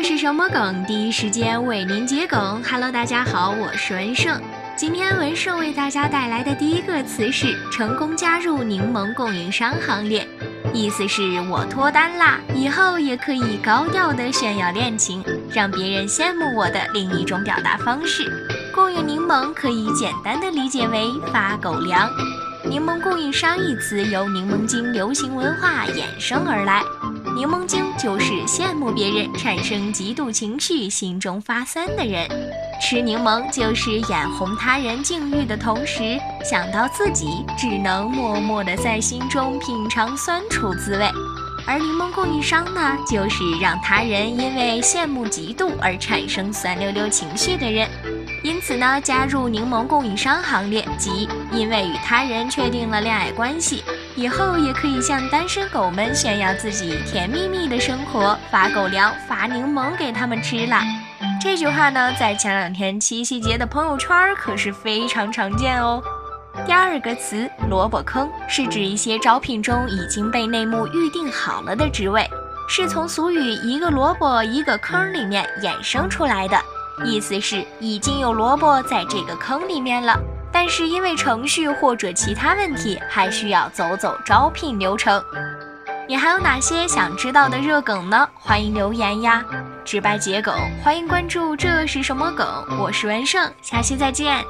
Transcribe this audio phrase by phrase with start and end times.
[0.00, 0.84] 这是什么梗？
[0.84, 2.62] 第一时间为您解梗。
[2.62, 4.40] Hello，大家好，我是文胜。
[4.76, 10.24] 今天文胜为大家带来的第一个词是“成功加入柠檬供应商行列”，
[10.72, 15.20] 意思是我脱单啦，以后也可以高调的炫耀恋情，
[15.52, 18.30] 让别人羡慕我的另一种表达方式。
[18.72, 22.08] 供应柠檬可以简单的理解为发狗粮。
[22.70, 26.84] 柠檬供应商一词由柠檬精流行文化衍生而来。
[27.38, 32.28] 柠檬精就是羡慕别人，产生嫉妒情绪，心中发酸的人。
[32.82, 41.08] 吃柠檬就是眼红他人境遇的同时，想到自己，只能默默的在心中品尝酸楚滋味。
[41.64, 47.88] 而柠檬供应商呢，就是让他人因为羡慕嫉妒而产生酸溜溜情绪的人。
[48.42, 53.84] 因此呢，加入柠檬供应商行列，即因为与他人确定了恋爱关系。
[54.18, 60.82] 以后也可以向单身狗们炫耀自己甜蜜蜜的生活，发狗粮、发柠檬给他们吃啦。
[61.40, 66.02] 这句话呢，在前两天七夕节的朋友圈可是非常常见哦。
[66.66, 72.28] 第二个词“萝卜坑”是指一些招聘中已经被内幕预定好了的职位，
[72.68, 76.60] 是从俗语“一个萝卜一个坑”里面衍生出来的，
[77.04, 80.18] 意思是已经有萝卜在这个坑里面了。
[80.52, 85.22] 但是因为程序或者其他问题，还需要走走招聘流程。
[86.06, 88.28] 你还有哪些想知道的热梗呢？
[88.34, 89.44] 欢迎留言呀！
[89.84, 91.54] 直白桔梗，欢迎关注。
[91.54, 92.46] 这是什么梗？
[92.78, 94.42] 我是文胜，下期再见。